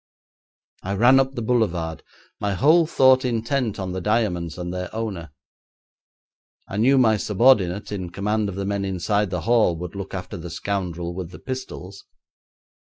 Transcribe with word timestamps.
I 0.81 0.95
ran 0.95 1.19
up 1.19 1.35
the 1.35 1.43
boulevard, 1.43 2.01
my 2.39 2.55
whole 2.55 2.87
thought 2.87 3.23
intent 3.23 3.77
on 3.79 3.91
the 3.91 4.01
diamonds 4.01 4.57
and 4.57 4.73
their 4.73 4.89
owner. 4.95 5.31
I 6.67 6.77
knew 6.77 6.97
my 6.97 7.17
subordinate 7.17 7.91
in 7.91 8.09
command 8.09 8.49
of 8.49 8.55
the 8.55 8.65
men 8.65 8.83
inside 8.83 9.29
the 9.29 9.41
hall 9.41 9.75
would 9.77 9.93
look 9.93 10.15
after 10.15 10.37
the 10.37 10.49
scoundrel 10.49 11.13
with 11.13 11.29
the 11.29 11.37
pistols. 11.37 12.03